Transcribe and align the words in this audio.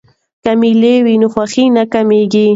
که 0.43 0.51
میله 0.61 0.93
وي 1.05 1.15
نو 1.21 1.27
خوښي 1.33 1.65
نه 1.75 1.83
کمېږي. 1.93 2.47